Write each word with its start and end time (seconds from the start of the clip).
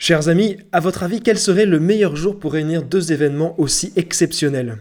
Chers 0.00 0.28
amis, 0.28 0.56
à 0.70 0.78
votre 0.78 1.02
avis, 1.02 1.20
quel 1.20 1.36
serait 1.36 1.66
le 1.66 1.80
meilleur 1.80 2.14
jour 2.14 2.38
pour 2.38 2.52
réunir 2.52 2.84
deux 2.84 3.10
événements 3.10 3.58
aussi 3.58 3.92
exceptionnels? 3.96 4.78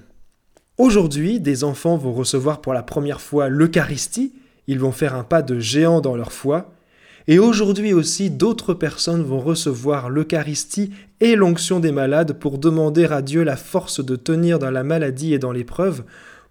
Aujourd'hui, 0.77 1.39
des 1.39 1.63
enfants 1.63 1.97
vont 1.97 2.13
recevoir 2.13 2.61
pour 2.61 2.71
la 2.75 2.83
première 2.83 3.19
fois 3.19 3.49
l'Eucharistie, 3.49 4.33
ils 4.67 4.79
vont 4.79 4.91
faire 4.91 5.15
un 5.15 5.23
pas 5.23 5.41
de 5.41 5.59
géant 5.59 6.01
dans 6.01 6.15
leur 6.15 6.31
foi, 6.31 6.71
et 7.25 7.39
aujourd'hui 7.39 7.93
aussi 7.93 8.29
d'autres 8.29 8.75
personnes 8.75 9.23
vont 9.23 9.39
recevoir 9.39 10.11
l'Eucharistie 10.11 10.91
et 11.19 11.35
l'onction 11.35 11.79
des 11.79 11.91
malades 11.91 12.33
pour 12.33 12.59
demander 12.59 13.05
à 13.05 13.23
Dieu 13.23 13.41
la 13.41 13.57
force 13.57 14.05
de 14.05 14.15
tenir 14.15 14.59
dans 14.59 14.71
la 14.71 14.83
maladie 14.83 15.33
et 15.33 15.39
dans 15.39 15.51
l'épreuve, 15.51 16.03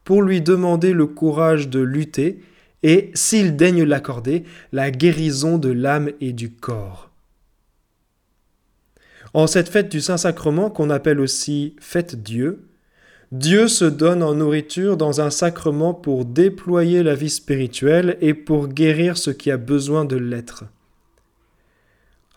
pour 0.02 0.22
lui 0.22 0.40
demander 0.40 0.92
le 0.92 1.06
courage 1.06 1.68
de 1.68 1.78
lutter, 1.78 2.40
et, 2.82 3.12
s'il 3.14 3.54
daigne 3.54 3.84
l'accorder, 3.84 4.42
la 4.72 4.90
guérison 4.90 5.56
de 5.56 5.70
l'âme 5.70 6.10
et 6.20 6.32
du 6.32 6.50
corps. 6.50 7.12
En 9.34 9.46
cette 9.46 9.68
fête 9.68 9.90
du 9.90 10.00
Saint-Sacrement 10.00 10.70
qu'on 10.70 10.90
appelle 10.90 11.20
aussi 11.20 11.74
fête 11.80 12.22
Dieu, 12.22 12.66
Dieu 13.32 13.66
se 13.66 13.84
donne 13.84 14.22
en 14.22 14.34
nourriture 14.34 14.96
dans 14.96 15.20
un 15.20 15.30
sacrement 15.30 15.94
pour 15.94 16.24
déployer 16.24 17.02
la 17.02 17.14
vie 17.14 17.30
spirituelle 17.30 18.16
et 18.20 18.34
pour 18.34 18.68
guérir 18.68 19.18
ce 19.18 19.30
qui 19.30 19.50
a 19.50 19.56
besoin 19.56 20.04
de 20.04 20.16
l'être. 20.16 20.64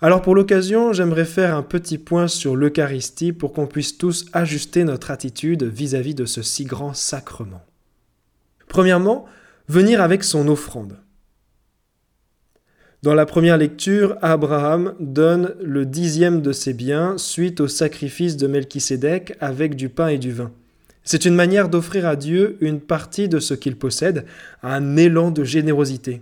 Alors 0.01 0.21
pour 0.21 0.33
l'occasion, 0.33 0.93
j'aimerais 0.93 1.25
faire 1.25 1.55
un 1.55 1.61
petit 1.61 1.97
point 1.97 2.27
sur 2.27 2.55
l'Eucharistie 2.55 3.33
pour 3.33 3.53
qu'on 3.53 3.67
puisse 3.67 3.97
tous 3.97 4.25
ajuster 4.33 4.83
notre 4.83 5.11
attitude 5.11 5.63
vis-à-vis 5.63 6.15
de 6.15 6.25
ce 6.25 6.41
si 6.41 6.63
grand 6.63 6.93
sacrement. 6.93 7.61
Premièrement, 8.67 9.25
venir 9.67 10.01
avec 10.01 10.23
son 10.23 10.47
offrande. 10.47 10.97
Dans 13.01 13.13
la 13.13 13.25
première 13.25 13.57
lecture, 13.57 14.17
Abraham 14.21 14.93
donne 14.99 15.55
le 15.63 15.85
dixième 15.85 16.41
de 16.41 16.51
ses 16.51 16.73
biens 16.73 17.17
suite 17.17 17.61
au 17.61 17.69
sacrifice 17.69 18.35
de 18.35 18.45
Melchisédek 18.45 19.37
avec 19.39 19.75
du 19.75 19.87
pain 19.87 20.09
et 20.09 20.17
du 20.17 20.33
vin. 20.33 20.51
C'est 21.05 21.23
une 21.23 21.33
manière 21.33 21.69
d'offrir 21.69 22.05
à 22.05 22.17
Dieu 22.17 22.57
une 22.59 22.81
partie 22.81 23.29
de 23.29 23.39
ce 23.39 23.53
qu'il 23.53 23.77
possède, 23.77 24.25
un 24.63 24.97
élan 24.97 25.31
de 25.31 25.45
générosité. 25.45 26.21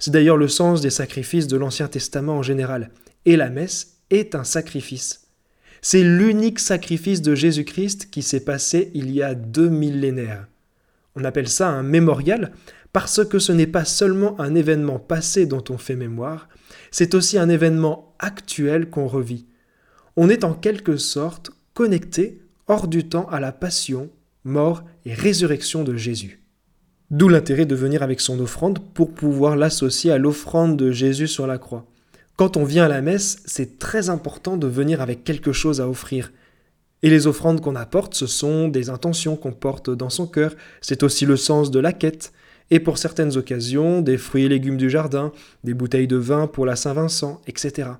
C'est 0.00 0.10
d'ailleurs 0.10 0.36
le 0.36 0.48
sens 0.48 0.80
des 0.80 0.90
sacrifices 0.90 1.46
de 1.46 1.56
l'Ancien 1.56 1.86
Testament 1.86 2.38
en 2.38 2.42
général, 2.42 2.90
et 3.24 3.36
la 3.36 3.48
messe 3.48 3.98
est 4.10 4.34
un 4.34 4.42
sacrifice. 4.42 5.28
C'est 5.80 6.02
l'unique 6.02 6.58
sacrifice 6.58 7.22
de 7.22 7.36
Jésus-Christ 7.36 8.10
qui 8.10 8.22
s'est 8.22 8.44
passé 8.44 8.90
il 8.94 9.12
y 9.12 9.22
a 9.22 9.36
deux 9.36 9.68
millénaires. 9.68 10.48
On 11.16 11.24
appelle 11.24 11.48
ça 11.48 11.68
un 11.68 11.82
mémorial 11.82 12.52
parce 12.92 13.24
que 13.24 13.38
ce 13.38 13.52
n'est 13.52 13.66
pas 13.66 13.84
seulement 13.84 14.40
un 14.40 14.54
événement 14.54 14.98
passé 14.98 15.46
dont 15.46 15.64
on 15.68 15.78
fait 15.78 15.96
mémoire, 15.96 16.48
c'est 16.90 17.14
aussi 17.14 17.38
un 17.38 17.48
événement 17.48 18.14
actuel 18.20 18.88
qu'on 18.88 19.08
revit. 19.08 19.46
On 20.16 20.28
est 20.28 20.44
en 20.44 20.54
quelque 20.54 20.96
sorte 20.96 21.50
connecté 21.74 22.40
hors 22.68 22.86
du 22.86 23.08
temps 23.08 23.28
à 23.30 23.40
la 23.40 23.50
passion, 23.50 24.10
mort 24.44 24.84
et 25.04 25.12
résurrection 25.12 25.82
de 25.82 25.96
Jésus. 25.96 26.40
D'où 27.10 27.28
l'intérêt 27.28 27.66
de 27.66 27.74
venir 27.74 28.02
avec 28.02 28.20
son 28.20 28.38
offrande 28.40 28.78
pour 28.94 29.12
pouvoir 29.12 29.56
l'associer 29.56 30.10
à 30.12 30.18
l'offrande 30.18 30.76
de 30.76 30.90
Jésus 30.90 31.28
sur 31.28 31.46
la 31.46 31.58
croix. 31.58 31.86
Quand 32.36 32.56
on 32.56 32.64
vient 32.64 32.84
à 32.84 32.88
la 32.88 33.02
messe, 33.02 33.42
c'est 33.44 33.78
très 33.78 34.08
important 34.08 34.56
de 34.56 34.66
venir 34.66 35.00
avec 35.00 35.22
quelque 35.22 35.52
chose 35.52 35.80
à 35.80 35.88
offrir. 35.88 36.32
Et 37.04 37.10
les 37.10 37.26
offrandes 37.26 37.60
qu'on 37.60 37.76
apporte, 37.76 38.14
ce 38.14 38.26
sont 38.26 38.66
des 38.66 38.88
intentions 38.88 39.36
qu'on 39.36 39.52
porte 39.52 39.90
dans 39.90 40.08
son 40.08 40.26
cœur, 40.26 40.54
c'est 40.80 41.02
aussi 41.02 41.26
le 41.26 41.36
sens 41.36 41.70
de 41.70 41.78
la 41.78 41.92
quête, 41.92 42.32
et 42.70 42.80
pour 42.80 42.96
certaines 42.96 43.36
occasions, 43.36 44.00
des 44.00 44.16
fruits 44.16 44.44
et 44.44 44.48
légumes 44.48 44.78
du 44.78 44.88
jardin, 44.88 45.30
des 45.64 45.74
bouteilles 45.74 46.06
de 46.06 46.16
vin 46.16 46.46
pour 46.46 46.64
la 46.64 46.76
Saint-Vincent, 46.76 47.42
etc. 47.46 47.90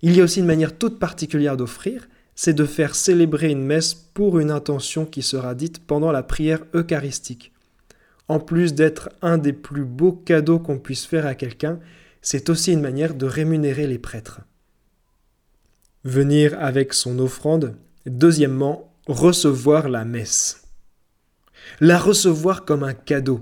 Il 0.00 0.16
y 0.16 0.22
a 0.22 0.24
aussi 0.24 0.40
une 0.40 0.46
manière 0.46 0.78
toute 0.78 0.98
particulière 0.98 1.58
d'offrir, 1.58 2.08
c'est 2.34 2.54
de 2.54 2.64
faire 2.64 2.94
célébrer 2.94 3.50
une 3.50 3.62
messe 3.62 3.92
pour 3.92 4.38
une 4.38 4.50
intention 4.50 5.04
qui 5.04 5.20
sera 5.20 5.54
dite 5.54 5.86
pendant 5.86 6.10
la 6.10 6.22
prière 6.22 6.64
eucharistique. 6.72 7.52
En 8.28 8.40
plus 8.40 8.72
d'être 8.72 9.10
un 9.20 9.36
des 9.36 9.52
plus 9.52 9.84
beaux 9.84 10.12
cadeaux 10.12 10.58
qu'on 10.58 10.78
puisse 10.78 11.04
faire 11.04 11.26
à 11.26 11.34
quelqu'un, 11.34 11.80
c'est 12.22 12.48
aussi 12.48 12.72
une 12.72 12.80
manière 12.80 13.14
de 13.14 13.26
rémunérer 13.26 13.86
les 13.86 13.98
prêtres. 13.98 14.40
Venir 16.02 16.56
avec 16.58 16.94
son 16.94 17.18
offrande. 17.18 17.76
Deuxièmement, 18.06 18.94
recevoir 19.08 19.88
la 19.88 20.04
messe. 20.04 20.62
La 21.80 21.98
recevoir 21.98 22.64
comme 22.64 22.84
un 22.84 22.94
cadeau. 22.94 23.40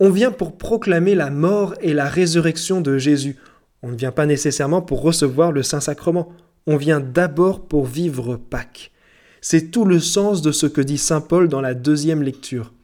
On 0.00 0.10
vient 0.10 0.30
pour 0.30 0.58
proclamer 0.58 1.14
la 1.14 1.30
mort 1.30 1.74
et 1.80 1.94
la 1.94 2.06
résurrection 2.06 2.82
de 2.82 2.98
Jésus. 2.98 3.36
On 3.82 3.88
ne 3.88 3.96
vient 3.96 4.12
pas 4.12 4.26
nécessairement 4.26 4.82
pour 4.82 5.00
recevoir 5.00 5.50
le 5.50 5.62
Saint-Sacrement. 5.62 6.30
On 6.66 6.76
vient 6.76 7.00
d'abord 7.00 7.66
pour 7.66 7.86
vivre 7.86 8.36
Pâques. 8.36 8.92
C'est 9.40 9.70
tout 9.70 9.86
le 9.86 9.98
sens 9.98 10.42
de 10.42 10.52
ce 10.52 10.66
que 10.66 10.82
dit 10.82 10.98
Saint 10.98 11.22
Paul 11.22 11.48
dans 11.48 11.62
la 11.62 11.72
deuxième 11.72 12.22
lecture. 12.22 12.74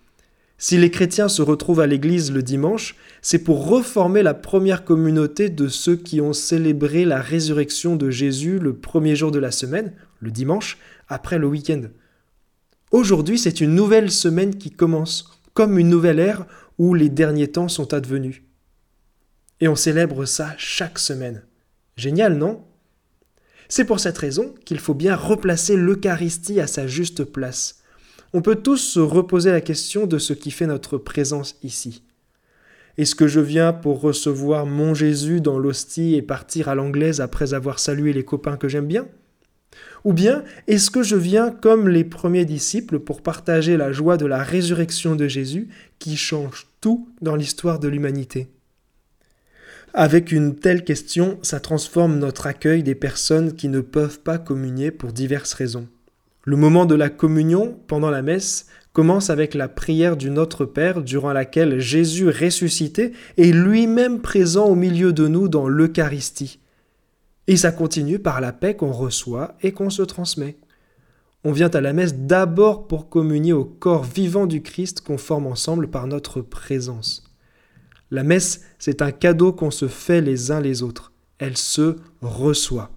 Si 0.57 0.79
les 0.79 0.93
chrétiens 0.93 1.29
se 1.29 1.43
retrouvent 1.43 1.81
à 1.81 1.89
l'église 1.89 2.33
le 2.33 2.43
dimanche, 2.43 2.95
c'est 3.21 3.41
pour 3.41 3.67
reformer 3.67 4.23
la 4.23 4.33
première 4.33 4.85
communauté 4.85 5.51
de 5.51 5.69
ceux 5.69 5.97
qui 5.97 6.21
ont 6.21 6.33
célébré 6.33 7.05
la 7.05 7.21
résurrection 7.21 7.97
de 7.97 8.11
Jésus 8.11 8.61
le 8.61 8.73
premier 8.73 9.17
jour 9.17 9.33
de 9.33 9.41
la 9.41 9.51
semaine, 9.51 9.93
le 10.21 10.31
dimanche, 10.31 10.79
après 11.13 11.39
le 11.39 11.47
week-end. 11.47 11.83
Aujourd'hui, 12.91 13.39
c'est 13.39 13.61
une 13.61 13.75
nouvelle 13.75 14.11
semaine 14.11 14.57
qui 14.57 14.71
commence, 14.71 15.41
comme 15.55 15.79
une 15.79 15.89
nouvelle 15.89 16.19
ère 16.19 16.47
où 16.79 16.95
les 16.95 17.09
derniers 17.09 17.49
temps 17.49 17.69
sont 17.69 17.95
advenus. 17.95 18.43
Et 19.61 19.69
on 19.69 19.77
célèbre 19.77 20.25
ça 20.25 20.55
chaque 20.59 20.99
semaine. 20.99 21.43
Génial, 21.97 22.37
non? 22.37 22.65
C'est 23.69 23.85
pour 23.85 24.01
cette 24.01 24.19
raison 24.19 24.55
qu'il 24.65 24.79
faut 24.79 24.95
bien 24.95 25.17
replacer 25.17 25.77
l'Eucharistie 25.77 26.61
à 26.61 26.67
sa 26.67 26.87
juste 26.87 27.25
place. 27.25 27.83
On 28.35 28.43
peut 28.43 28.57
tous 28.57 28.79
se 28.79 29.01
reposer 29.01 29.51
la 29.51 29.61
question 29.61 30.07
de 30.07 30.19
ce 30.19 30.33
qui 30.33 30.51
fait 30.51 30.67
notre 30.67 30.99
présence 30.99 31.57
ici. 31.63 32.03
Est-ce 32.99 33.15
que 33.15 33.27
je 33.27 33.41
viens 33.41 33.73
pour 33.73 34.01
recevoir 34.01 34.67
mon 34.67 34.93
Jésus 34.93 35.41
dans 35.41 35.59
l'hostie 35.59 36.15
et 36.15 36.23
partir 36.23 36.69
à 36.69 36.75
l'anglaise 36.75 37.21
après 37.21 37.55
avoir 37.55 37.79
salué 37.79 38.13
les 38.13 38.25
copains 38.25 38.57
que 38.57 38.69
j'aime 38.69 38.87
bien? 38.87 39.07
Ou 40.05 40.13
bien 40.13 40.43
est-ce 40.67 40.91
que 40.91 41.03
je 41.03 41.17
viens 41.17 41.51
comme 41.51 41.89
les 41.89 42.05
premiers 42.05 42.45
disciples 42.45 42.99
pour 42.99 43.23
partager 43.23 43.77
la 43.77 43.93
joie 43.93 44.17
de 44.17 44.27
la 44.27 44.43
résurrection 44.43 45.15
de 45.15 45.29
Jésus 45.29 45.69
qui 45.99 46.17
change 46.17 46.67
tout 46.81 47.09
dans 47.21 47.37
l'histoire 47.37 47.79
de 47.79 47.89
l'humanité? 47.89 48.49
Avec 49.95 50.33
une 50.33 50.57
telle 50.57 50.85
question, 50.85 51.39
ça 51.43 51.61
transforme 51.61 52.19
notre 52.19 52.47
accueil 52.47 52.83
des 52.83 52.95
personnes 52.95 53.55
qui 53.55 53.69
ne 53.69 53.81
peuvent 53.81 54.21
pas 54.21 54.39
communier 54.39 54.91
pour 54.91 55.13
diverses 55.13 55.53
raisons. 55.53 55.87
Le 56.45 56.57
moment 56.57 56.87
de 56.87 56.95
la 56.95 57.11
communion, 57.11 57.79
pendant 57.87 58.11
la 58.11 58.23
messe, 58.23 58.67
commence 58.95 59.29
avec 59.29 59.55
la 59.55 59.69
prière 59.69 60.17
du 60.17 60.31
Notre 60.31 60.65
Père 60.65 61.03
durant 61.03 61.33
laquelle 61.33 61.79
Jésus 61.79 62.29
ressuscité 62.29 63.13
est 63.37 63.53
lui-même 63.53 64.21
présent 64.21 64.67
au 64.67 64.75
milieu 64.75 65.13
de 65.13 65.29
nous 65.29 65.49
dans 65.49 65.69
l'Eucharistie. 65.69 66.59
Et 67.53 67.57
ça 67.59 67.71
continue 67.71 68.19
par 68.19 68.41
la 68.41 68.51
paix 68.51 68.75
qu'on 68.77 68.93
reçoit 68.93 69.59
et 69.61 69.73
qu'on 69.73 69.91
se 69.91 70.01
transmet. 70.01 70.57
On 71.45 71.53
vient 71.53 71.69
à 71.69 71.83
la 71.83 71.93
messe 71.93 72.15
d'abord 72.15 72.89
pour 72.89 73.11
communier 73.11 73.53
au 73.53 73.67
corps 73.67 74.05
vivant 74.05 74.47
du 74.47 74.63
Christ 74.63 75.03
qu'on 75.03 75.19
forme 75.19 75.47
ensemble 75.47 75.91
par 75.91 76.07
notre 76.07 76.41
présence. 76.41 77.25
La 78.11 78.23
messe, 78.23 78.63
c'est 78.79 79.03
un 79.03 79.11
cadeau 79.13 79.53
qu'on 79.53 79.71
se 79.71 79.87
fait 79.87 80.23
les 80.23 80.51
uns 80.51 80.63
les 80.63 80.83
autres. 80.83 81.13
Elle 81.37 81.59
se 81.59 81.97
reçoit. 82.23 82.91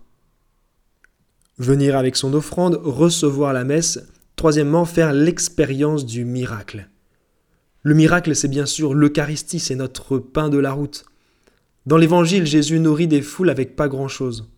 Venir 1.58 1.98
avec 1.98 2.16
son 2.16 2.34
offrande, 2.34 2.80
recevoir 2.82 3.52
la 3.52 3.66
messe, 3.66 4.08
troisièmement, 4.38 4.86
faire 4.86 5.12
l'expérience 5.12 6.06
du 6.06 6.24
miracle. 6.24 6.88
Le 7.82 7.94
miracle, 7.94 8.34
c'est 8.34 8.48
bien 8.48 8.66
sûr 8.66 8.94
l'Eucharistie, 8.94 9.60
c'est 9.60 9.76
notre 9.76 10.18
pain 10.18 10.48
de 10.48 10.60
la 10.60 10.72
route. 10.72 11.06
Dans 11.85 11.97
l'Évangile, 11.97 12.47
Jésus 12.47 12.79
nourrit 12.79 13.07
des 13.07 13.22
foules 13.22 13.51
avec 13.51 13.75
pas 13.75 13.88
grand-chose. 13.88 14.50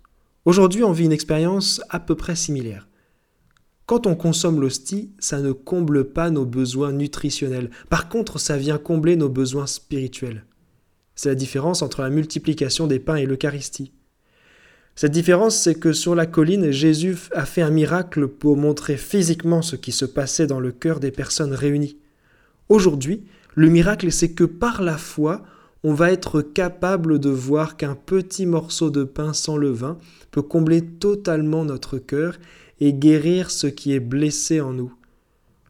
Aujourd'hui, 0.45 0.85
on 0.85 0.93
vit 0.93 1.03
une 1.03 1.11
expérience 1.11 1.81
à 1.89 2.00
peu 2.00 2.15
près 2.15 2.38
similaire. 2.38 2.88
Quand 3.85 4.07
on 4.07 4.15
consomme 4.15 4.62
l'hostie, 4.62 5.12
ça 5.19 5.41
ne 5.41 5.51
comble 5.51 6.13
pas 6.13 6.29
nos 6.29 6.45
besoins 6.45 6.94
nutritionnels. 6.94 7.69
Par 7.89 8.07
contre, 8.07 8.39
ça 8.39 8.56
vient 8.56 8.77
combler 8.77 9.18
nos 9.18 9.27
besoins 9.27 9.68
spirituels. 9.68 10.45
C'est 11.15 11.27
la 11.27 11.35
différence 11.35 11.81
entre 11.81 12.01
la 12.01 12.09
multiplication 12.09 12.88
des 12.88 13.00
pains 13.00 13.18
et 13.18 13.25
l'Eucharistie. 13.25 13.91
Cette 14.95 15.12
différence, 15.12 15.57
c'est 15.57 15.75
que 15.75 15.91
sur 15.91 16.15
la 16.15 16.27
colline, 16.27 16.71
Jésus 16.71 17.18
a 17.33 17.45
fait 17.45 17.62
un 17.62 17.71
miracle 17.71 18.30
pour 18.30 18.56
montrer 18.56 18.95
physiquement 18.95 19.62
ce 19.62 19.75
qui 19.75 19.91
se 19.91 20.06
passait 20.06 20.47
dans 20.47 20.62
le 20.62 20.71
cœur 20.71 21.01
des 21.01 21.12
personnes 21.12 21.53
réunies. 21.53 21.97
Aujourd'hui, 22.69 23.25
le 23.53 23.68
miracle, 23.68 24.13
c'est 24.13 24.31
que 24.31 24.45
par 24.45 24.81
la 24.81 24.97
foi, 24.97 25.44
on 25.88 25.94
va 25.94 26.12
être 26.12 26.42
capable 26.42 27.18
de 27.18 27.30
voir 27.30 27.78
qu'un 27.78 27.95
petit 27.95 28.45
morceau 28.45 28.89
de 28.89 29.06
pain 29.06 29.31
sans 29.31 29.56
levain 29.56 29.98
peut 30.31 30.42
combler 30.42 30.81
totalement 30.86 31.63
notre 31.63 31.98
cœur 31.98 32.39
et 32.81 32.92
guérir 32.92 33.50
ce 33.50 33.68
qui 33.68 33.94
est 33.94 34.01
blessé 34.01 34.60
en 34.60 34.74
nous. 34.74 34.94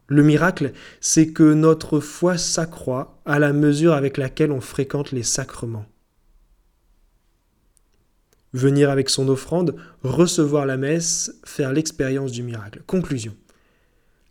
Le 0.08 0.24
miracle, 0.24 0.72
c'est 1.00 1.28
que 1.28 1.54
notre 1.54 2.00
foi 2.00 2.36
s'accroît 2.36 3.20
à 3.26 3.38
la 3.38 3.52
mesure 3.52 3.92
avec 3.92 4.16
laquelle 4.16 4.50
on 4.50 4.60
fréquente 4.60 5.12
les 5.12 5.22
sacrements. 5.22 5.86
venir 8.52 8.90
avec 8.90 9.10
son 9.10 9.28
offrande, 9.28 9.76
recevoir 10.02 10.66
la 10.66 10.76
messe, 10.76 11.38
faire 11.44 11.72
l'expérience 11.72 12.32
du 12.32 12.42
miracle. 12.42 12.82
Conclusion. 12.88 13.36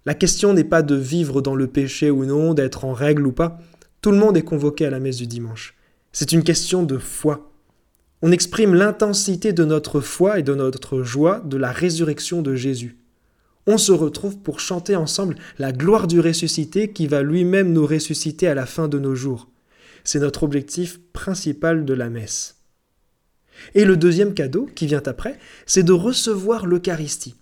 La 0.05 0.15
question 0.15 0.53
n'est 0.53 0.65
pas 0.65 0.81
de 0.81 0.95
vivre 0.95 1.41
dans 1.41 1.55
le 1.55 1.67
péché 1.67 2.11
ou 2.11 2.25
non, 2.25 2.53
d'être 2.53 2.83
en 2.83 2.91
règle 2.91 3.25
ou 3.25 3.31
pas. 3.31 3.61
Tout 4.01 4.11
le 4.11 4.17
monde 4.17 4.35
est 4.35 4.41
convoqué 4.41 4.85
à 4.85 4.89
la 4.89 4.99
messe 4.99 5.15
du 5.15 5.27
dimanche. 5.27 5.76
C'est 6.19 6.31
une 6.31 6.43
question 6.43 6.81
de 6.81 6.97
foi. 6.97 7.51
On 8.23 8.31
exprime 8.31 8.73
l'intensité 8.73 9.53
de 9.53 9.63
notre 9.63 10.01
foi 10.01 10.39
et 10.39 10.41
de 10.41 10.55
notre 10.55 11.03
joie 11.03 11.41
de 11.41 11.57
la 11.57 11.71
résurrection 11.71 12.41
de 12.41 12.55
Jésus. 12.55 12.97
On 13.67 13.77
se 13.77 13.91
retrouve 13.91 14.39
pour 14.39 14.59
chanter 14.59 14.95
ensemble 14.95 15.35
la 15.59 15.71
gloire 15.71 16.07
du 16.07 16.19
ressuscité 16.19 16.91
qui 16.91 17.05
va 17.05 17.21
lui-même 17.21 17.71
nous 17.71 17.85
ressusciter 17.85 18.47
à 18.47 18.55
la 18.55 18.65
fin 18.65 18.87
de 18.87 18.97
nos 18.97 19.13
jours. 19.13 19.47
C'est 20.03 20.17
notre 20.17 20.41
objectif 20.41 20.99
principal 21.13 21.85
de 21.85 21.93
la 21.93 22.09
messe. 22.09 22.63
Et 23.75 23.85
le 23.85 23.95
deuxième 23.95 24.33
cadeau, 24.33 24.67
qui 24.73 24.87
vient 24.87 25.03
après, 25.05 25.37
c'est 25.67 25.83
de 25.83 25.93
recevoir 25.93 26.65
l'Eucharistie. 26.65 27.35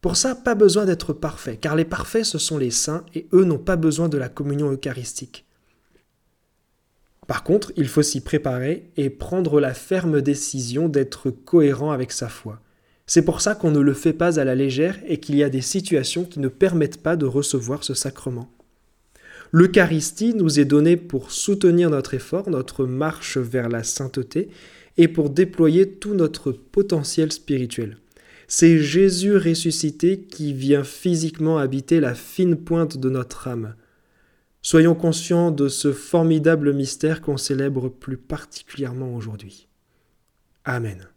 Pour 0.00 0.16
ça, 0.16 0.34
pas 0.34 0.56
besoin 0.56 0.86
d'être 0.86 1.12
parfait, 1.12 1.56
car 1.56 1.76
les 1.76 1.84
parfaits, 1.84 2.24
ce 2.24 2.38
sont 2.38 2.58
les 2.58 2.72
saints, 2.72 3.04
et 3.14 3.28
eux 3.32 3.44
n'ont 3.44 3.58
pas 3.58 3.76
besoin 3.76 4.08
de 4.08 4.18
la 4.18 4.28
communion 4.28 4.72
eucharistique. 4.72 5.44
Par 7.28 7.44
contre, 7.44 7.72
il 7.76 7.86
faut 7.86 8.02
s'y 8.02 8.22
préparer 8.22 8.90
et 8.96 9.10
prendre 9.10 9.60
la 9.60 9.74
ferme 9.74 10.22
décision 10.22 10.88
d'être 10.88 11.30
cohérent 11.30 11.92
avec 11.92 12.10
sa 12.10 12.28
foi. 12.28 12.60
C'est 13.06 13.24
pour 13.24 13.42
ça 13.42 13.54
qu'on 13.54 13.70
ne 13.70 13.80
le 13.80 13.92
fait 13.92 14.14
pas 14.14 14.40
à 14.40 14.44
la 14.44 14.54
légère 14.54 14.98
et 15.06 15.18
qu'il 15.18 15.36
y 15.36 15.44
a 15.44 15.50
des 15.50 15.60
situations 15.60 16.24
qui 16.24 16.40
ne 16.40 16.48
permettent 16.48 17.02
pas 17.02 17.16
de 17.16 17.26
recevoir 17.26 17.84
ce 17.84 17.92
sacrement. 17.92 18.50
L'Eucharistie 19.52 20.34
nous 20.34 20.58
est 20.58 20.64
donnée 20.64 20.96
pour 20.96 21.30
soutenir 21.30 21.90
notre 21.90 22.14
effort, 22.14 22.48
notre 22.48 22.86
marche 22.86 23.36
vers 23.36 23.68
la 23.68 23.82
sainteté, 23.82 24.48
et 24.96 25.06
pour 25.06 25.28
déployer 25.30 25.88
tout 25.88 26.14
notre 26.14 26.50
potentiel 26.50 27.30
spirituel. 27.30 27.98
C'est 28.46 28.78
Jésus 28.78 29.36
ressuscité 29.36 30.18
qui 30.18 30.54
vient 30.54 30.82
physiquement 30.82 31.58
habiter 31.58 32.00
la 32.00 32.14
fine 32.14 32.56
pointe 32.56 32.96
de 32.96 33.10
notre 33.10 33.48
âme. 33.48 33.74
Soyons 34.62 34.94
conscients 34.94 35.50
de 35.50 35.68
ce 35.68 35.92
formidable 35.92 36.72
mystère 36.72 37.20
qu'on 37.20 37.36
célèbre 37.36 37.88
plus 37.88 38.18
particulièrement 38.18 39.14
aujourd'hui. 39.14 39.68
Amen. 40.64 41.08